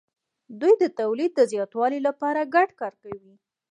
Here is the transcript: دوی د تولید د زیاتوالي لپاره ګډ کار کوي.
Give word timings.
دوی 0.59 0.73
د 0.81 0.83
تولید 0.99 1.31
د 1.35 1.41
زیاتوالي 1.51 1.99
لپاره 2.07 2.49
ګډ 2.55 2.69
کار 2.81 2.93
کوي. 3.01 3.33